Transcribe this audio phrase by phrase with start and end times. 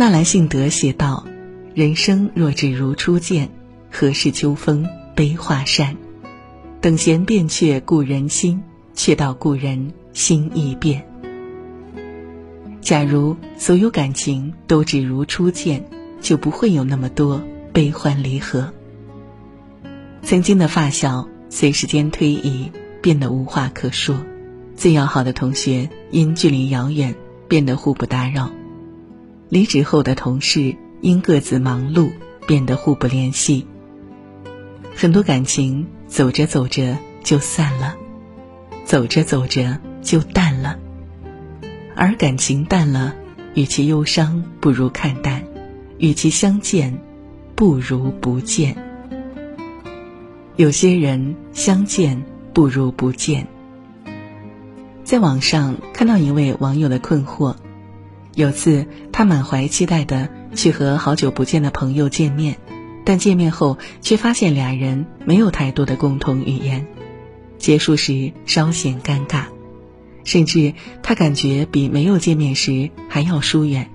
[0.00, 1.26] 纳兰性德写道
[1.74, 3.50] ：“人生若只如初见，
[3.90, 4.86] 何事秋风
[5.16, 5.96] 悲画扇？
[6.80, 8.62] 等闲变却故人心，
[8.94, 11.04] 却道故人心易变。”
[12.80, 15.84] 假如所有感情都只如初见，
[16.20, 17.42] 就不会有那么多
[17.72, 18.72] 悲欢离合。
[20.22, 22.70] 曾经的发小，随时间推移
[23.02, 24.14] 变得无话可说；
[24.76, 27.16] 最要好的同学，因距离遥远
[27.48, 28.52] 变得互不打扰；
[29.48, 32.10] 离职后的同事，因各自忙碌
[32.46, 33.66] 变得互不联系。
[34.94, 37.96] 很多感情走着走着就散了，
[38.84, 40.78] 走着走着就淡了。
[41.94, 43.14] 而感情淡了，
[43.54, 45.40] 与其忧伤，不如看淡；
[45.98, 46.98] 与其相见，
[47.54, 48.76] 不如不见。
[50.56, 53.46] 有些人相见不如不见。
[55.04, 57.56] 在网上看到一位网友的困惑：
[58.38, 62.56] 有次他满怀期待的去和好久不见的朋友见面，
[63.04, 66.86] 但见面后却发现俩人没有太多的共同语言，
[67.58, 69.46] 结束时稍显尴尬，
[70.22, 73.90] 甚至他感觉比没有见面时还要疏远。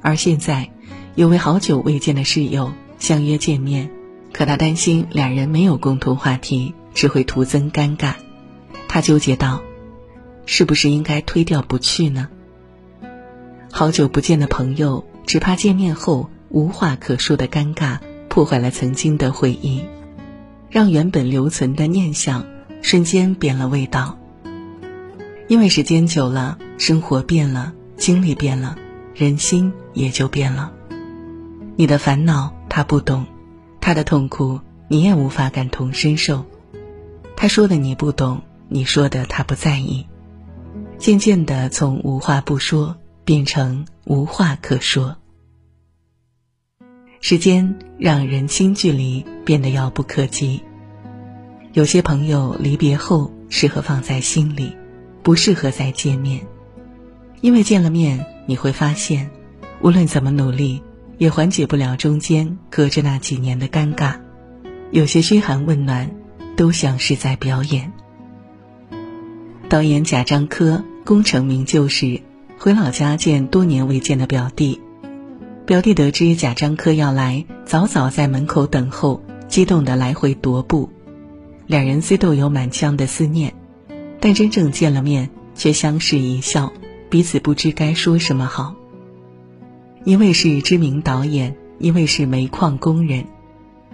[0.00, 0.70] 而现在，
[1.14, 3.90] 有位好久未见的室友相约见面。
[4.32, 8.14] 可他担心俩人没有共同话题，只会徒增尴尬。
[8.88, 9.60] 他纠结道
[10.46, 12.28] ：“是不是应该推掉不去呢？”
[13.70, 19.84] 好久不见的朋友，只怕见面后无话可说的尴尬，破坏了曾经的回忆，
[20.70, 22.46] 让原本留存的念想
[22.80, 24.18] 瞬间变了味道。
[25.48, 28.76] 因为时间久了，生活变了，经历变了，
[29.14, 30.72] 人心也就变了。
[31.76, 33.26] 你的烦恼他不懂。
[33.78, 34.58] 他的痛苦，
[34.88, 36.44] 你也无法感同身受；
[37.36, 40.06] 他说的你不懂，你说的他不在意。
[40.98, 42.96] 渐渐的，从无话不说
[43.26, 45.18] 变成无话可说。
[47.20, 50.62] 时间让人心距离变得遥不可及。
[51.74, 54.74] 有些朋友离别后适合放在心里，
[55.22, 56.46] 不适合再见面，
[57.42, 59.30] 因为见了面你会发现，
[59.82, 60.82] 无论怎么努力。
[61.18, 64.20] 也缓解不了中间隔着那几年的尴尬，
[64.90, 66.10] 有些嘘寒问暖，
[66.58, 67.90] 都像是在表演。
[69.66, 72.20] 导演贾樟柯功成名就时，
[72.58, 74.80] 回老家见多年未见的表弟，
[75.66, 80.88] 表弟得知贾樟柯要来，早早在门口等候，激动的来回踱步。
[81.66, 83.54] 两人虽都有满腔的思念，
[84.20, 86.72] 但真正见了面，却相视一笑，
[87.10, 88.74] 彼此不知该说什么好。
[90.04, 93.26] 一位是知名导演，一位是煤矿工人，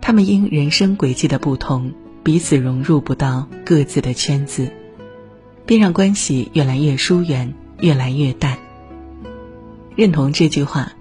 [0.00, 1.92] 他们因人生轨迹的不同，
[2.24, 4.72] 彼此融入不到各自的圈子，
[5.64, 8.58] 便让关系越来越疏远，越来越淡。
[9.96, 10.92] 认同这句话，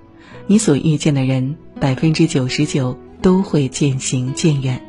[0.48, 4.82] 你所遇见的人，百分之九十九都会渐行渐远。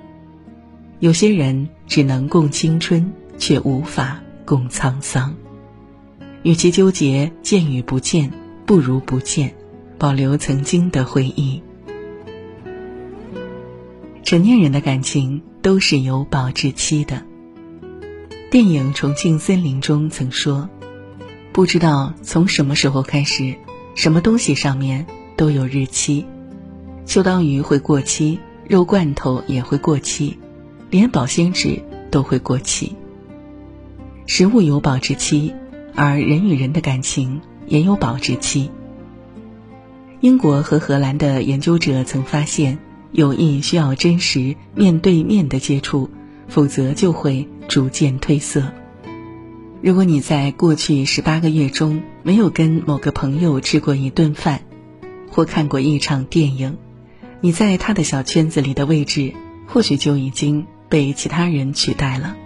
[1.01, 5.35] 有些人只能共青春，却无法共沧桑。
[6.43, 8.33] 与其纠结见与不见，
[8.65, 9.55] 不如不见。
[9.99, 11.61] 保留曾经的回忆。
[14.23, 17.25] 成年人的感情都是有保质期的。
[18.49, 20.71] 电影《重庆森林》中曾说
[21.53, 23.55] ：“不知道从什么时候开始，
[23.95, 26.25] 什么东西上面都有日期。
[27.05, 28.39] 秋刀鱼会过期，
[28.69, 30.39] 肉罐头也会过期，
[30.91, 32.95] 连保鲜纸都会过期。
[34.27, 35.55] 食物有保质期，
[35.95, 38.71] 而人与人的感情也有保质期。”
[40.21, 42.79] 英国和荷兰的研究者曾发现，
[43.13, 46.11] 友谊需要真实面对面的接触，
[46.47, 48.65] 否则就会逐渐褪色。
[49.81, 54.63] 如果你在过去十八个月中没有跟某个朋友吃过一顿饭，
[55.31, 56.77] 或看过一场电影，
[57.41, 59.35] 你在他的小圈子里的位置，
[59.67, 62.37] 或许就已经被其他人取代了。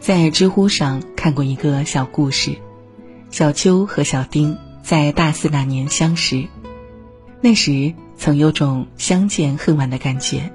[0.00, 2.56] 在知乎上看过一个小故事，
[3.30, 4.56] 小秋和小丁。
[4.82, 6.48] 在大四那年相识，
[7.40, 10.50] 那时曾有种相见恨晚的感觉。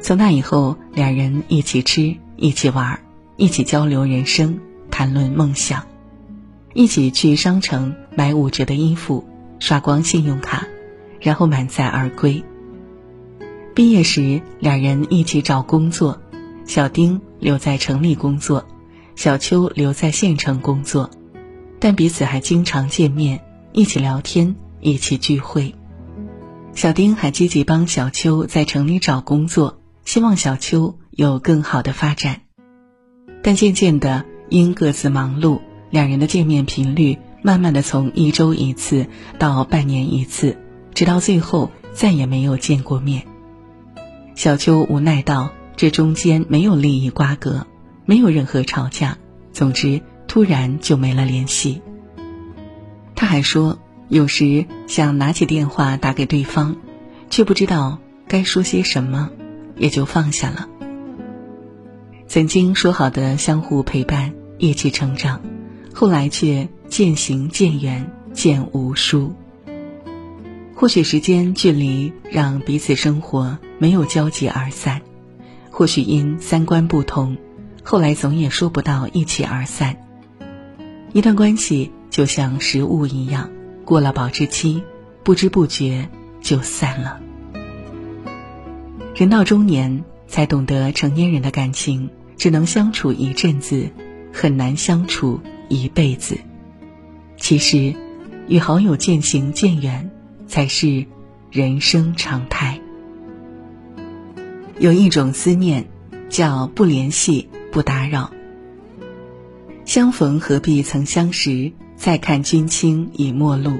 [0.00, 3.04] 从那以后，两人一起吃，一起玩，
[3.42, 5.88] 一起交流人生，谈论梦想，
[6.74, 9.24] 一起去商城买五折的衣服，
[9.58, 10.68] 刷光信用卡，
[11.18, 12.44] 然后满载而归。
[13.74, 16.22] 毕业时，两人一起找工作，
[16.66, 18.64] 小丁留在城里工作，
[19.16, 21.10] 小秋留在县城工作。
[21.80, 23.40] 但彼此还经常见面，
[23.72, 25.74] 一起聊天，一起聚会。
[26.76, 32.42] 小丁还积极帮小秋在城里找工作，希望小秋有更好的发展。
[33.42, 35.60] 但渐渐的，因各自忙碌，
[35.90, 39.06] 两人的见面频率慢慢的从一周一次
[39.38, 40.56] 到半年一次，
[40.94, 43.24] 直到最后再也没有见过面。
[44.34, 47.66] 小秋无奈道：“这中间没有利益瓜葛，
[48.06, 49.18] 没有任何吵架，
[49.52, 51.82] 总之突然就没了联系。”
[53.14, 53.78] 他还说，
[54.08, 56.76] 有时想拿起电话打给对方，
[57.28, 59.30] 却不知道该说些什么，
[59.76, 60.68] 也就放下了。
[62.32, 65.42] 曾经说好的相互陪伴、一起成长，
[65.92, 69.34] 后来却渐行渐远，渐无书。
[70.74, 75.02] 或许时间距离让彼此生活没有交集而散，
[75.70, 77.36] 或许因三观不同，
[77.82, 79.98] 后来总也说不到一起而散。
[81.12, 83.50] 一段关系就像食物一样，
[83.84, 84.82] 过了保质期，
[85.22, 86.08] 不知不觉
[86.40, 87.20] 就散了。
[89.14, 93.90] 人到中年，才懂得成年人的感情只能相处一阵子，
[94.32, 96.38] 很难相处一辈子。
[97.36, 97.94] 其实，
[98.48, 100.10] 与好友渐行渐远。
[100.52, 101.06] 才是
[101.50, 102.78] 人生常态。
[104.78, 105.86] 有一种思念，
[106.28, 108.34] 叫不联系、不打扰。
[109.86, 113.78] 相逢何必曾相识，再看君卿已陌路。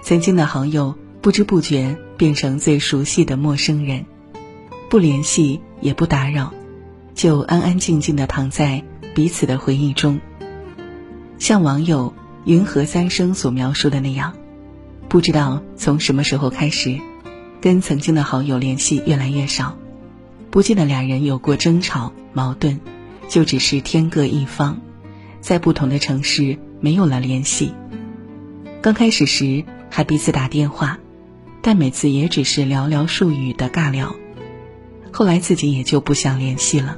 [0.00, 4.06] 曾经的好友，不知不觉变成最熟悉的陌生人。
[4.88, 6.54] 不联系也不打扰，
[7.20, 8.82] 就安安静静的躺在
[9.14, 10.22] 彼此的回忆中。
[11.38, 12.14] 像网友
[12.46, 14.32] 云和三生所描述的那样。
[15.06, 16.98] 不知道从什么时候开始，
[17.60, 19.76] 跟曾经的好友联系越来越少，
[20.50, 22.80] 不记得俩人有过争吵矛盾，
[23.28, 24.80] 就只是天各一方，
[25.42, 27.74] 在不同的城市没有了联系。
[28.80, 30.98] 刚开始时还彼此打电话，
[31.60, 34.16] 但每次也只是寥寥数语的尬聊，
[35.12, 36.96] 后来自己也就不想联系了，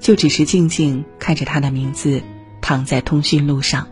[0.00, 2.22] 就只是静静看着他的名字
[2.60, 3.88] 躺在通讯录上。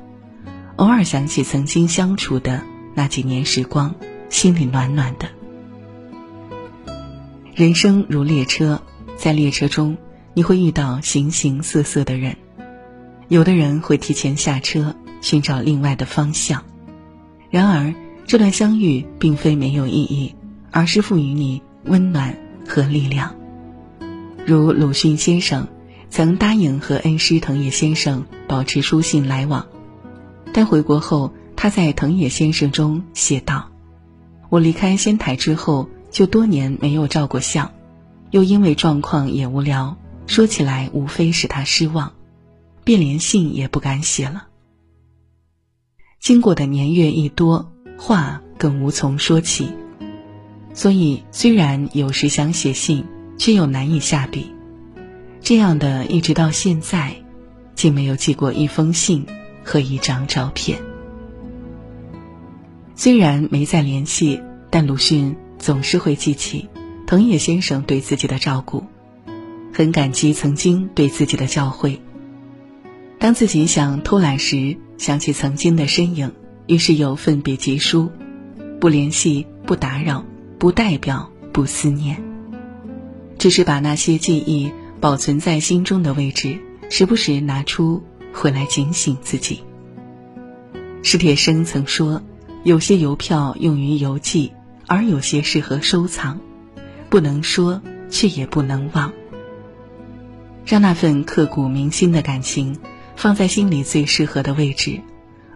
[0.76, 2.62] 偶尔想起曾经相处的
[2.94, 3.94] 那几年时光，
[4.28, 5.28] 心里暖暖的。
[7.54, 8.82] 人生如列车，
[9.16, 9.96] 在列车中
[10.34, 12.36] 你会遇到形形色色的人，
[13.28, 16.64] 有的人会提前下车寻找另外的方向。
[17.50, 17.94] 然而，
[18.26, 20.34] 这段相遇并非没有意义，
[20.72, 22.36] 而是赋予你温暖
[22.66, 23.36] 和力量。
[24.44, 25.68] 如鲁迅先生
[26.14, 29.66] 曾答应和恩师藤野先生保持书信来往。
[30.52, 33.72] 但回国后，他在藤野先生中写道
[34.49, 37.72] ：“我离开仙台之后，就多年没有照过相，
[38.31, 39.96] 又因为状况也无聊，
[40.28, 42.12] 说起来无非使他失望，
[42.84, 44.46] 便连信也不敢写了。
[46.20, 49.67] 经过的年月一多，话更无从说起，
[50.75, 53.05] 所以虽然有时想写信，
[53.37, 54.53] 却又难以下笔。
[55.44, 57.14] 这样的一直到现在，
[57.76, 59.25] 竟没有寄过一封信。”
[59.67, 60.79] 和一张照片。
[62.94, 66.69] 虽然没再联系，但鲁迅总是会记起
[67.06, 68.85] 藤野先生对自己的照顾，
[69.73, 71.99] 很感激曾经对自己的教诲。
[73.19, 76.31] 当自己想偷懒时，想起曾经的身影，
[76.67, 78.12] 于是又奋笔疾书，
[78.79, 80.26] 不联系，不打扰，
[80.58, 82.23] 不代表不思念，
[83.38, 84.70] 只是把那些记忆
[85.04, 86.58] 保存在心中的位置，
[86.88, 88.02] 时不时拿出。
[88.32, 89.62] 回来警醒自己。
[91.02, 92.22] 史铁生曾说
[92.64, 94.55] ：“有些邮票用于邮寄，
[94.86, 96.40] 而有些适合收藏，
[97.10, 99.12] 不能说，却也不能忘。
[100.64, 102.79] 让那份刻骨铭心的感情
[103.14, 105.02] 放在心里最适合的位置，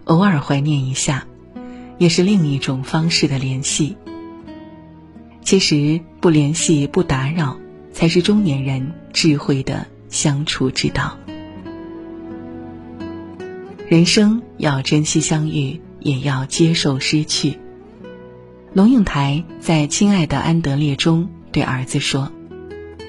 [0.03, 1.25] 偶尔怀念一下，
[1.97, 3.97] 也是另一种方式的联系。
[5.41, 7.57] 其实，不联系、不打扰，
[7.99, 11.17] 才是中年人智慧的相处之道。”
[13.89, 17.59] 人生要珍惜相遇，也要接受失去。
[18.71, 22.31] 龙应台在《亲爱的安德烈》中对儿子说：“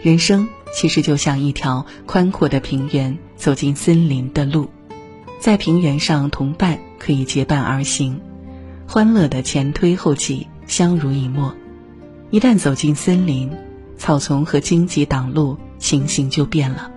[0.02, 4.70] 人生其实就像一条宽阔的平原，走进森林的路，
[5.38, 8.20] 在平原上，同伴可以结伴而行，
[8.88, 11.54] 欢乐的前推后挤，相濡以沫；
[12.30, 13.52] 一旦走进森林，
[14.00, 16.90] 草丛和荆棘挡路，情形就变了。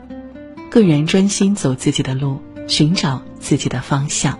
[0.71, 4.39] 个人专心走自己的路。”寻找自己的方向。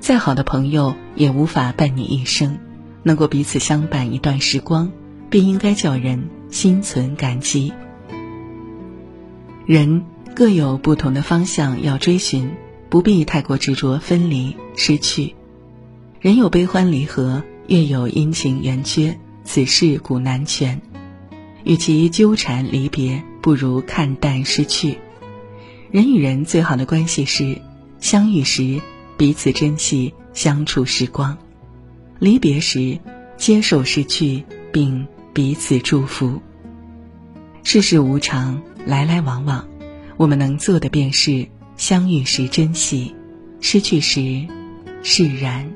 [0.00, 2.58] 再好的朋友也无法伴你一生，
[3.04, 4.90] 能够彼此相伴一段时光，
[5.30, 7.72] 便应该叫人心存感激。
[9.66, 12.50] 人各有不同的方向要追寻，
[12.90, 15.36] 不必太过执着分离失去。
[16.18, 20.82] 人有悲欢离合，月有阴晴圆缺，此事古难全。
[21.66, 24.98] 与其纠缠离别，不如看淡失去。
[25.90, 27.60] 人与人最好的关系是，
[27.98, 28.80] 相遇时
[29.16, 31.36] 彼此珍惜相处时光；
[32.20, 33.00] 离别时，
[33.36, 36.40] 接受失去，并彼此祝福。
[37.64, 39.66] 世事无常，来来往往，
[40.16, 43.12] 我们能做的便是相遇时珍惜，
[43.60, 44.46] 失去时
[45.02, 45.68] 释然。